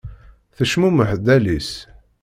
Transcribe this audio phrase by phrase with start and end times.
[0.55, 1.75] Tecmumeḥ-d Alice.